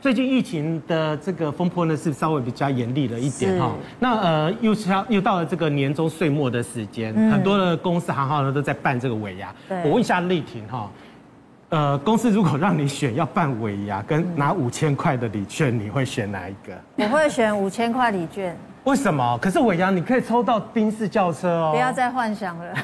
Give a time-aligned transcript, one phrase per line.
[0.00, 3.66] 最近疫情的这个风波呢，是稍微比较严厉了一点哈。
[3.66, 9.54] 是那呃，又是又到了这个年终岁末的时间，嗯很多的公司行号呢都在办这个尾牙。
[9.68, 10.90] 对我问一下丽婷哈，
[11.68, 16.72] 呃，公司如果让你选要办尾牙跟拿五千块的礼券，你会选哪一个？
[16.96, 19.38] 我会选五千块礼券，为什么？
[19.38, 21.72] 可是尾牙你可以抽到宾士轿车哦。
[21.74, 22.74] 不要再幻想了。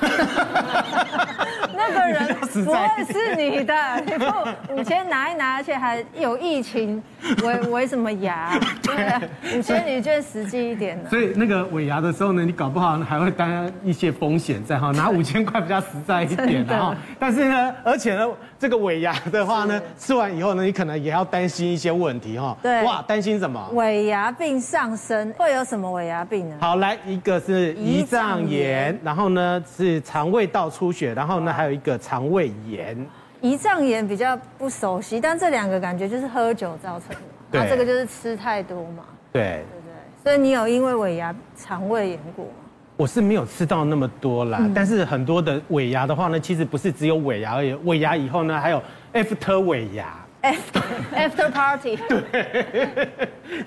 [1.76, 2.34] 那个人
[2.64, 3.74] 不会是你的，
[4.06, 7.02] 你不五千拿一拿，而且还有疫情，
[7.42, 8.58] 围围 什么牙？
[8.82, 9.22] 对啊，
[9.56, 11.10] 五千礼券实际一点的。
[11.10, 16.96] 所以那个尾牙的时候呢，你搞不好还会担一些风险在哈， 拿五千块比较实在一点的哈。
[17.18, 18.26] 但是呢，而且呢，
[18.58, 22.56] 这个尾牙的话呢，吃完以后呢，你可能也要担心一些问题哈。
[22.62, 23.68] 对，哇，担心什么？
[23.74, 26.56] 尾牙病上升会有什么尾牙病呢？
[26.60, 32.96] 好，来一个是胰脏炎，然后呢是肠胃道出血，然后呢还有一个肠胃炎。
[33.42, 37.16] 胰脏炎比较不熟悉，但这两个感觉就是喝酒造成的
[37.52, 39.04] 那这个就是吃太多嘛。
[39.32, 39.92] 对，对不对？
[40.24, 42.52] 所以你有因为尾牙肠胃炎过吗？
[42.96, 50.14] 我是没有吃到那么多啦，但是很多的尾牙的话呢，其实不是只有尾牙而已，尾牙以后呢还有 after 尾牙。
[50.42, 53.08] After After Party， 对，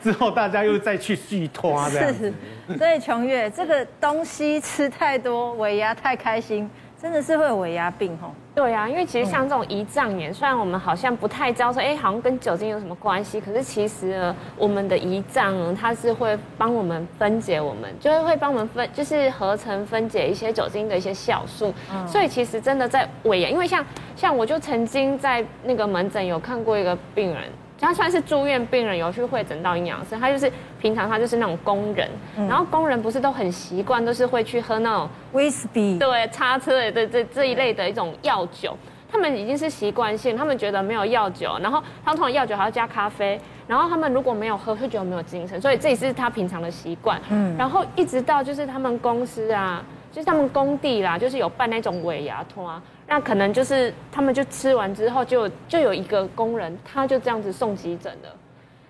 [0.01, 2.13] 之后大家又再去续拖这样
[2.77, 6.69] 所以琼月这个东西吃太多，尾牙太开心，
[7.01, 8.31] 真的是会有尾牙病吼。
[8.53, 21.73] 对啊，因为其实像这种胰脏炎，虽然我们好像不太知道说，哎，好像跟酒精有什么关系，可是其实呢，我们的胰脏呢，它是会帮我们分解，我们就是会帮我们分，就是合成分解一些酒精的一些酵素。
[22.05, 23.85] 所以其实真的在尾牙，因为像
[24.17, 27.43] 像我就曾经在那个门诊有看过一个病人。
[27.79, 30.15] 他算是住院病人，有去会诊到营养师。
[30.19, 38.77] 他就是平常他就是那种工人，然后工人不是都很习惯，都是会去喝那种威士忌，对，叉车的这这这一类的一种药酒。
[39.11, 47.19] 他们已经是习惯性，他们觉得没有药酒，然后他们通常药酒还要加咖啡，然后他们如果没有喝，会觉得没有精神，所以这也是他平常的习惯。
[47.31, 52.81] 嗯，然后一直到就是他们公司啊，就是他们工地啦，就是有办那种尾牙托啊。
[53.07, 58.29] 那可能就是他们就吃完之后就，就就有一个工人，他就这样子送急诊了，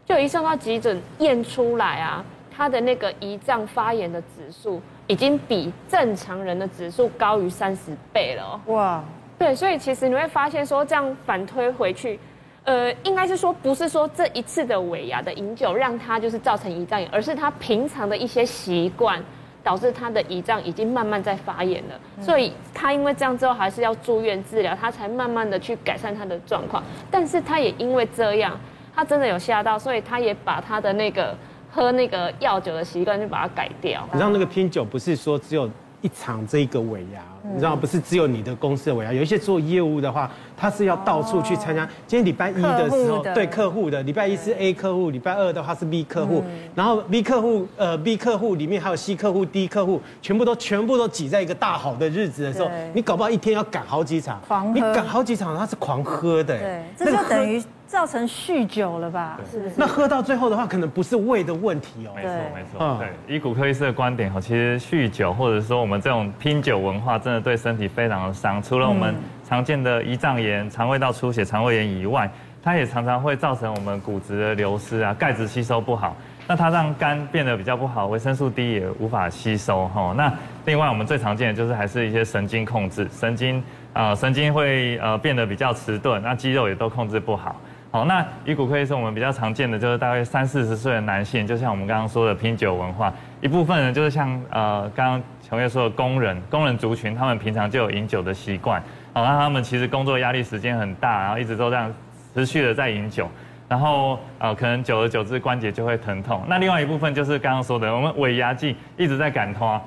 [0.05, 8.61] 就一送到急诊验出来啊，他的那个胰脏发炎的指数已经比正常人的指数高于三十倍了。
[8.65, 9.03] 哇，
[9.37, 12.19] 对，所以其实你会发现说，这样反推回去，
[12.65, 19.23] 呃，应该是说不是说这一次的尾牙的饮酒让他就是造成胰脏炎，而是他平常的一些习惯。
[19.63, 26.83] 导致他的胰脏已经慢慢在发炎了，所以他因为这样之后还是要住院治疗，他才慢慢的去改善他的状况。
[27.11, 28.57] 但是他也因为这样，
[28.95, 31.35] 他真的有吓到，所以他也把他的那个
[31.69, 34.07] 喝那个药酒的习惯就把它改掉。
[34.13, 35.69] 你知道那个拼酒不是说只有
[36.01, 41.85] 一场这个尾牙，你知道不是只有你的公司的尾牙，有一些做业务的话，他是要到处去参加。
[42.07, 46.43] 今天礼拜一的时候，对客户的，礼拜一是 A 客户，礼拜二的话是 B 客户，
[46.73, 54.41] 然后 B 客户呃 B 客户里面还有 C 客户、D 客户，全部都全部都挤在一个大好的日子的时候，你搞不好一天要赶好几场，
[54.73, 57.61] 你赶好几场，他是狂喝的，对，这就等于。
[57.89, 59.39] 造成酗酒了吧？
[59.51, 59.73] 是不是？
[59.75, 62.13] 那喝到最后的话，可能不是胃的问题哦。
[62.15, 62.97] 没错，没错。
[62.99, 68.61] 对，以骨科医师的观点哈，其实酗酒或者说我们这种拼酒文化，真的对身体非常的伤。
[68.61, 72.29] 除了我们常见的胰脏炎、肠胃道出血、肠胃炎以外，
[72.61, 76.15] 它也常常会造成我们骨质的流失啊，钙质吸收不好。
[76.47, 80.13] 那它让肝变得比较不好，维生素 D 也无法吸收哈。
[80.15, 80.31] 那
[80.65, 83.63] 另外我们最常见的就是还是一些神经控制，神经
[83.93, 87.55] 啊神经会呃变得比较迟钝，那肌肉也都控制不好。
[87.91, 93.11] 好，那以骨科医师我们比较常见的就是大概三四十岁的男性，就像我们刚刚说的拼酒文化，
[93.41, 98.79] 一部分人就是像呃刚刚琼月说的工人，工人族群，他们平常就有饮酒的习惯，
[99.11, 101.91] 好，那他们其实工作压力时间很大，然后一直都这样
[102.35, 103.27] 持续的在饮酒，
[103.67, 106.43] 然后呃可能久而久之关节就会疼痛。
[106.47, 109.81] 那另外一部分就是刚刚说的，我们尾牙季一直在赶拖。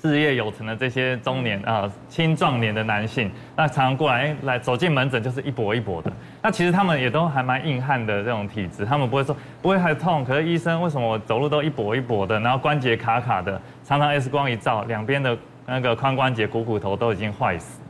[0.00, 6.12] 事业有成的这些中年啊青壮年的男性，那常常过来来走进门诊就是一跛一跛的。
[6.40, 15.36] 那其实他们也都还蛮硬汉的这种体质，他们不会说不会还痛，可是医生为什么我走路都一跛一跛的，然后关节卡卡的，常常 X 光一照，两边的
[15.66, 17.80] 那个髋关节股骨头都已经坏死。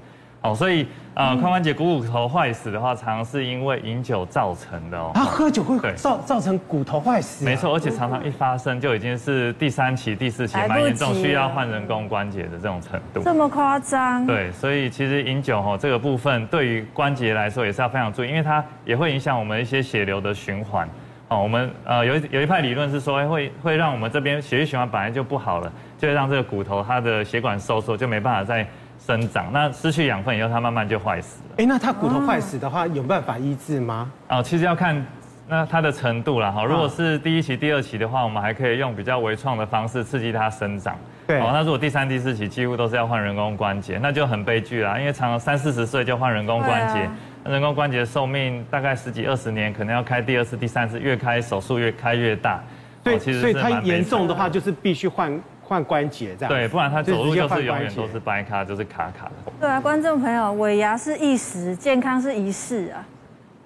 [0.40, 5.10] 哦，所以呃，髋关节股骨头坏死的话，常常是因为饮酒造成的哦。
[5.12, 7.44] 他喝酒会造造成骨头坏死？
[7.44, 13.20] 没错，而且常常一发生就已经是第三期、第四期，蛮严重，需要换人工关节的这种程度。
[13.24, 14.24] 这么夸张？
[14.26, 20.88] 对，所以其实饮酒哈这个部分对于关节来说也是要非常注意，因为它也会影响我们一些血流的循环。
[21.26, 28.64] 哦，我们呃有一有一派理论是说会会让我们这边血液循环本来就不好了，就会让这个骨头它的血管收缩，就没办法再。
[28.98, 31.54] 生长，那失去养分以后，它慢慢就坏死了。
[31.58, 34.10] 哎，那它骨头坏死的话，有办法医治吗？
[34.28, 35.04] 哦，其实要看
[35.48, 40.94] 那它的程度啦，哈，如果是第一期、第二期的话，我们还可以用比较微创的方式刺激它生长。
[41.26, 41.40] 对。
[41.40, 47.12] 哦，那如果第三、第四期几乎都是要换人工关节，那就很悲剧啦，因为常常三四十岁就换人工关节，啊、
[47.46, 52.60] 人工关节寿命大概十几二十年，可能要开第二次、第三次，越开手术越开越大。
[53.02, 55.32] 对，其实所以它严重的话就是必须换
[55.68, 56.48] 换关节这样。
[56.48, 59.52] 对，不然他走路就是永远都是掰卡，就是卡卡的。
[59.60, 63.04] 对啊，观众朋友，尾牙是一时，健康是一世啊。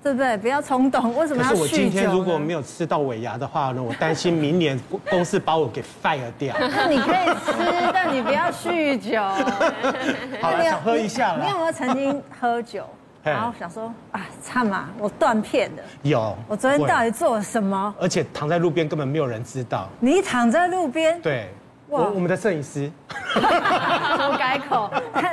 [0.03, 0.37] 对不对？
[0.39, 1.17] 不要冲动。
[1.17, 1.59] 为什么要酗酒？
[1.59, 3.81] 可是我今天如果没有吃到尾牙的话呢？
[3.81, 4.77] 我担心明年
[5.09, 6.53] 公司把我给 fire 掉。
[6.59, 9.23] 那你可以吃，但你不要酗酒。
[10.41, 11.45] 好了，想喝一下了。
[11.45, 12.85] 你有没有曾经喝酒，
[13.23, 15.83] 然后想说啊，差嘛，我断片了。
[16.03, 16.37] 有。
[16.49, 17.95] 我昨天到底做了什么？
[18.01, 19.89] 而且躺在路边根本没有人知道。
[20.01, 21.21] 你躺在路边？
[21.21, 21.49] 对。
[21.93, 22.91] 我我们的摄影师。
[23.35, 24.91] 我改口。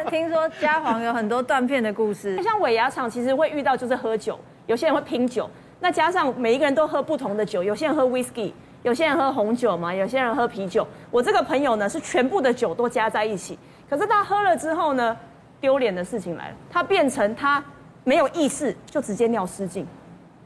[0.09, 2.35] 听说家黄有很多断片的故事。
[2.43, 4.37] 像尾牙场，其实会遇到就是喝酒。
[4.67, 8.51] 有些人会拼酒，那加上每一个人都喝不同的酒，有些人喝 whisky，
[8.83, 10.85] 有些人喝红酒嘛，有些人喝啤酒。
[11.09, 13.57] 我这个朋友呢，是全部的酒都加在一起，
[13.89, 15.15] 可是他喝了之后呢，
[15.61, 17.63] 丢脸的事情来了，他变成他
[18.03, 19.87] 没有意识，就直接尿失禁，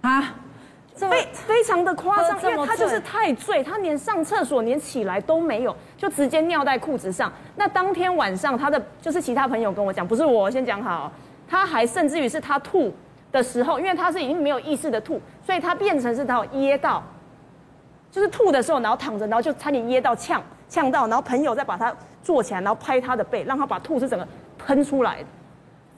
[0.01, 0.35] 啊，
[0.95, 7.31] 非非常的夸张，因为他就是太醉，他连上厕所连起来都没有，就直接尿在裤子上。
[7.55, 11.11] 那当天晚上他的就是其他朋友跟我讲，不是我先讲好，
[11.47, 12.93] 他还甚至于是他吐。
[13.31, 17.01] 的时候，因为他是已经没有意识的吐，所以他变成是他有噎到，
[18.11, 21.91] 就是吐的时候，然后躺着，然后就差点噎到呛呛到，然后朋友再把他
[22.21, 24.27] 坐起来，然后拍他的背，让他把吐是整个
[24.59, 25.25] 喷出来的，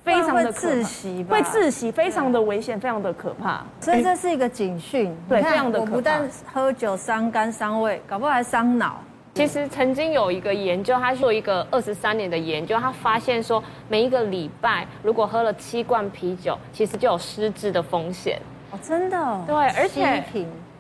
[0.06, 3.66] 非常的窒息，会窒息，非常的危险，非常的可怕。
[3.81, 5.92] 所以这是一个警讯，对，非常的可怕。
[5.92, 9.02] 我不但喝酒伤肝伤胃，搞不好还伤脑。
[9.34, 18.40] 其实曾经有一个研究，他做一个二十三年的研究，他发现说，每一个礼拜如果喝了七罐啤酒，其实就有失智的风险。
[18.75, 19.44] 哦，真的哦？
[19.48, 20.24] 对，而且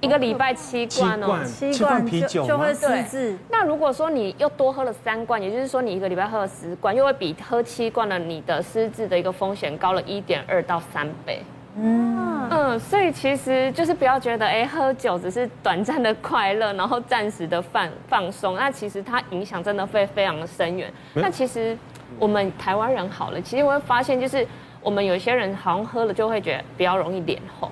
[0.01, 3.37] 一个礼拜七罐哦，七罐啤酒就会失智。
[3.49, 11.41] 那如果说你又多喝了三罐，也就是说你一个礼拜喝了十罐，又会比喝七罐的你的失智的一个风险高了一点二到三倍。
[11.77, 20.91] 嗯嗯，所以其实就是不要觉得哎，喝酒只是短暂的快乐，然后暂时的放放松，那其实它影响真的会非常的深远。
[21.13, 21.77] 那其实
[22.19, 24.47] 我们台湾人好了，其实我会发现就是
[24.81, 27.69] 我们有些人好像喝了就会觉得比较容易脸红，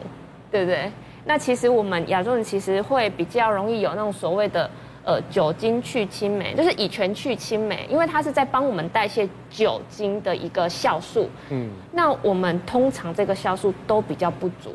[0.54, 0.90] 对不对？
[1.26, 4.70] 那其实我们亚洲人其实会比较容易有那种所谓的。
[5.06, 11.30] 呃，酒精去青酶就是乙醛去青酶，因为它是在帮我们代谢酒精的一个酵素。
[11.50, 14.74] 嗯，那我们通常这个酵素都比较不足，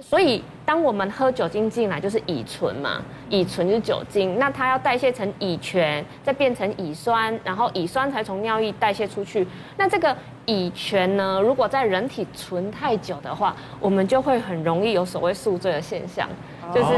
[0.00, 9.46] 所以当我们喝酒精进来，就是乙醇嘛，乙醇就是酒精，那它要代谢成乙醛，再变成乙酸，然后乙酸才从尿液代谢出去。
[9.76, 10.16] 那这个
[10.46, 16.28] 乙醛呢，如果在人体存太久的话，我们就会很容易有所谓宿醉的现象。
[16.74, 16.92] 就是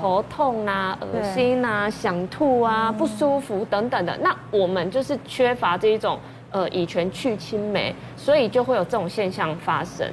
[0.00, 6.16] 头痛啊、恶心啊、想吐啊、不舒服等等的，那我们就是缺乏这一种
[6.52, 10.08] 呃乙醛去氢酶，所以就会有这种现象发生。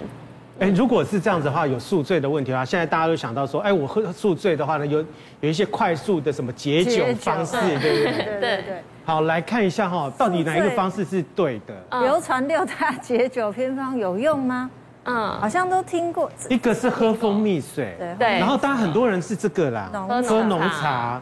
[0.62, 5.04] 哎，如果是这样子的话，有宿醉的问题的话，现在大家都想到说，哎，我喝宿醉的话呢，有
[5.40, 8.04] 有一些快速的什么解酒方式，对不对？
[8.04, 8.84] 对对对。
[9.04, 12.00] 好，来看一下哈，到底哪一个方式是对的？
[12.02, 14.70] 流传六大解酒偏方有用吗？
[15.06, 16.32] 嗯，好像都听过。
[16.48, 21.20] 一个是喝蜂蜜水，对，然后当然很多人是这个啦，喝浓茶。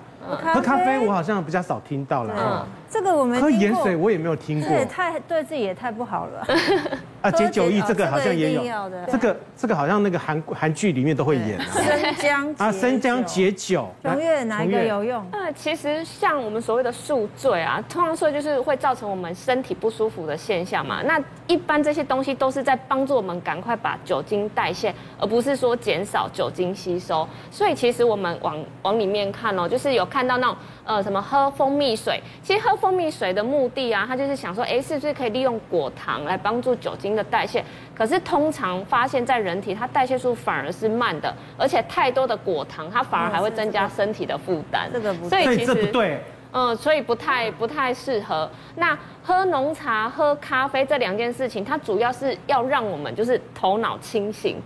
[0.54, 2.34] 喝咖啡我好像比较少听到了。
[2.38, 4.70] 嗯，这个我们喝盐水我也没有听过。
[4.70, 6.46] 这也太对自己也太不好了。
[7.22, 8.62] 啊，解酒意这个好像也有。
[9.10, 11.60] 这个这个好像那个韩韩剧里面都会演。
[11.72, 13.90] 生姜啊，生姜解酒。
[14.04, 15.26] 琼月哪一个有用？
[15.32, 21.02] 呃，其实像我们所谓的宿醉啊，通常说就是会造成我们身体不舒服的现象嘛。
[21.02, 27.28] 那一般这些东西都是在帮助我们赶快把酒精代谢，而不是说减少酒精吸收。
[27.50, 30.20] 所以其实我们往往里面看哦，就是有看。
[30.20, 37.64] 看到那种呃什么喝蜂蜜水，其实喝蜂蜜水的目的啊，他就是想说，哎，是不是可以利用果糖来帮助酒精的代谢？
[37.96, 44.90] 可是通常发现，在人体它代谢速反而是慢的，而且太多的果糖，它反而还会增加身体的负担。
[44.92, 48.50] 这个不对，所以其实不对，嗯，所以不太不太适合。
[48.76, 54.58] 那喝浓茶、喝咖啡这两件事情，它主要是要让我们就是头脑清醒。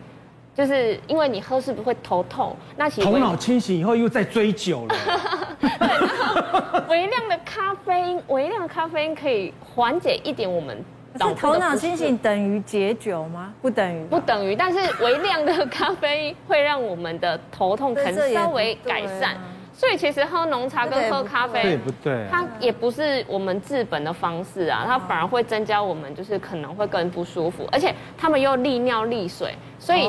[0.55, 2.55] 就是因为你喝是不是会头痛？
[2.77, 4.95] 那其实头脑清醒以后又在追酒了。
[5.59, 10.77] 对，然后微量的咖啡因，微量的咖啡因可以缓解一点我们
[11.19, 11.39] 脑部的。
[11.39, 13.53] 头脑清醒等于解酒吗？
[13.61, 14.55] 不等于，不等于。
[14.55, 19.37] 但是微量的咖啡因会让我们的头痛可能稍微改善。
[19.75, 22.27] 所以其实喝浓茶跟喝咖啡，对不对？
[22.29, 30.07] 它也不是我们治本的方式啊，它反而会增加我们就是可能会更不舒服，而且他们又利尿利水，所以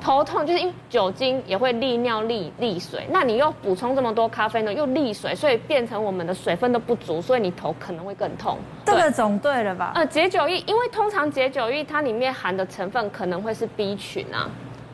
[0.00, 8.58] 头痛就是因为酒精也会利尿利利水，那你又补充这么多咖啡呢，又利水，所以变成我们的水分都不足，所以你头可能会更痛。
[8.84, 9.92] 这个总对了吧？
[9.94, 14.50] 呃，解酒液，因为通常解酒液它里面含的成分可能会是 B 群啊。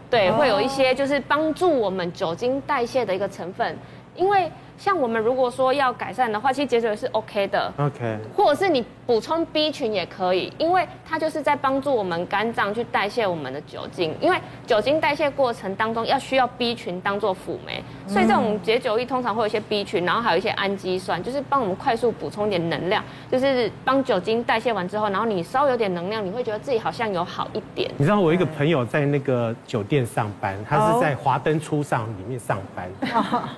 [0.09, 3.75] 对，会有一些就是帮助我们酒精代谢的一个成分，
[4.15, 4.51] 因为。
[4.79, 14.37] 像我们如果说要改善的话，其实解酒是 OK 的，OK，或者是你补充 B 群也可以，因为它就是在帮助我们肝脏去代谢我们的酒精，因为
[14.67, 27.91] 酒精代谢过程当中要需要 B 群当做辅酶，所以这种解酒液通常会有一些 B 群，然后还有一些氨基酸，就是帮我们快速补充点能量，就是帮酒精代谢完之后，然后你稍微有点能量，你会觉得自己好像有好一点。
[27.99, 32.89] 你知道我一个朋友在那个酒店上班，他是在华灯初上里面上班，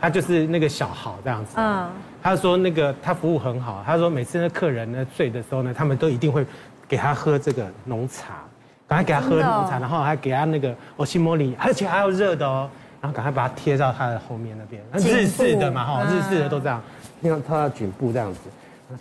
[0.00, 1.18] 他就是那个小豪。
[1.22, 1.88] 这样子，嗯，
[2.22, 6.44] 他说那个他服务很好，他说每次那客人呢醉的时候呢，他们都一定会
[6.88, 8.42] 给他喝这个浓茶，
[8.88, 12.68] 赶快给他喝浓茶，然后还给他那个欧西莫里，而且还要热的哦，
[13.00, 16.82] 然后赶快把它贴到他的后面那边，日式的嘛哈，日式的都这样，
[17.20, 18.40] 你看他的颈部这样子，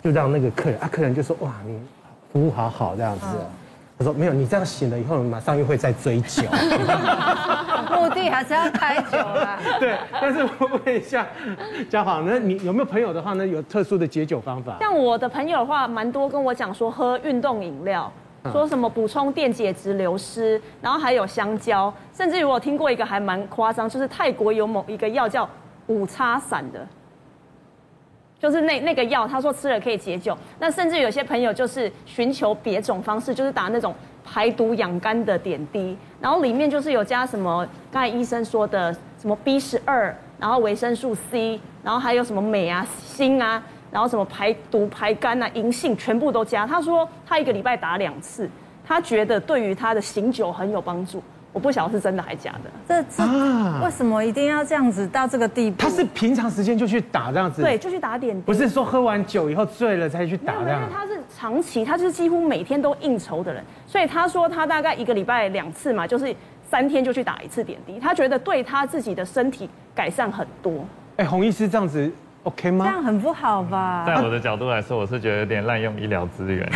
[0.02, 1.78] 就让那个客人啊，客人就说哇，你
[2.32, 3.26] 服务好好这样子。
[3.96, 6.42] 他说没有，你这样醒了以后，马上又会再追酒。
[7.94, 9.58] 目的还是要开酒啦。
[9.78, 11.24] 对，但是我问一下
[11.88, 13.46] 家豪，那你有没有朋友的话呢？
[13.46, 14.76] 有特殊的解酒方法？
[14.80, 18.10] 像我的朋友的话，蛮多跟我讲说喝运动饮料，
[18.50, 25.48] 说什么补充电解质流失，然后还有香蕉，甚至于我听过一个还蛮夸张，就是泰国有某一个药叫
[25.86, 26.84] 五叉散的。
[28.44, 30.36] 就是那那个药，他说吃了可以解酒。
[30.58, 46.66] 那甚至有些朋友就是寻求别种方式，就是打那种排毒养肝的点滴，然后里面就是有加什么刚才医生说的什么 B 十二，然后维生素 C，然后还有什么镁啊、锌啊，然后什么排毒排肝啊、银杏全部都加。
[46.66, 48.46] 他说他一个礼拜打两次，
[48.86, 51.22] 他觉得对于他的醒酒很有帮助。
[51.54, 52.70] 我不晓得是真的还是假的。
[52.86, 53.24] 这这
[53.84, 55.76] 为什么一定要这样子到这个地步？
[55.80, 57.62] 他是平常时间就去打这样子？
[57.62, 58.42] 对，就去打点滴。
[58.42, 60.82] 不是说喝完酒以后醉了才去打这样。
[60.82, 66.34] 因为他是长期，他就是几乎每天都应酬的人，所以他说他大概一个礼拜两次嘛，就是
[66.68, 68.00] 三天就去打一次点滴。
[68.00, 70.84] 他觉得对他自己的身体改善很多。
[71.18, 72.10] 哎，洪医师这样子
[72.42, 72.84] OK 吗？
[72.84, 74.02] 这样很不好吧？
[74.04, 76.68] 在我的角度来说，我是觉得有点滥用医疗资源。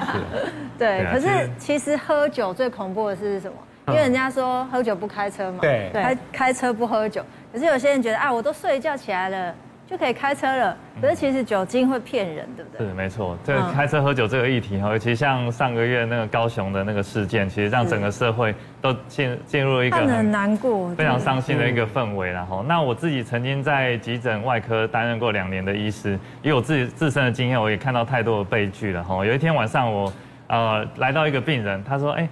[0.78, 3.54] 对，可是其实喝酒最恐怖的是什么？
[3.88, 7.24] 因为人家说喝酒不开车嘛，对，开开车不喝酒。
[7.52, 9.54] 可是有些人觉得啊，我都睡一觉起来了
[9.86, 10.76] 就可以开车了。
[11.00, 12.86] 可是其实酒精会骗人，对不对？
[12.86, 22.30] 是没错，这个开车喝酒这个议题哈，尤其像上个月那个高雄的那个事件，其实让整个社会都进进入了一个很难过、非常伤心的一个氛围。
[22.30, 29.02] 然后，那我自己曾经在急诊外科担任过两年的医师，以我自己自身的经验，我也看到太多的悲剧了。
[29.02, 30.10] 哈，有一天晚上我
[30.46, 32.28] 呃来到一个病人，他说，哎。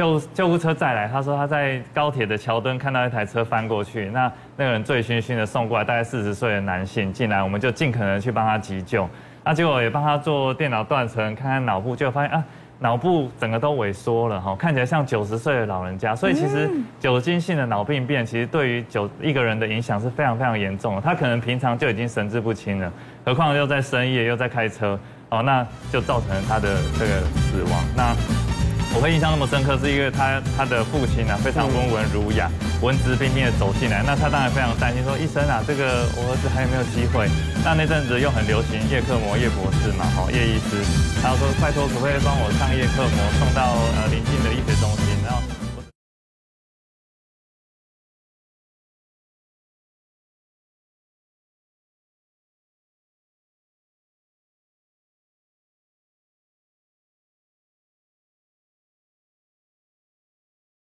[0.00, 9.06] 救救护车再来，他说他在高铁的桥墩看到一台车翻过去，那那个人醉醺醺的送过来，大概四十岁的男性进来，我们就尽可能去帮他急救，
[9.44, 12.42] 那结果也帮他做电脑断层，看看脑部，就发现啊，
[12.78, 22.90] 脑部整个都萎缩了哈，看起来像九十岁的老人家，所以其实酒精性的脑病变其实对于酒一个人的影响是非常非常严重的，他可能平常就已经神志不清了，
[23.22, 28.39] 何况又在深夜又在开车，哦，那就造成了他的这个死亡，那。
[28.92, 32.50] 我会印象那么深刻，是因为他他的父亲啊，非常温文儒雅、
[32.82, 37.30] 文质彬彬的走进来，那他当然非常担心，说医生啊，这个我儿子还有没有机会？
[37.64, 40.82] 那那阵子又很流行叶克膜叶博士嘛，好叶医师，
[41.22, 44.99] 他说拜托可不可以帮我上叶克膜，送到呃邻近的医学中心。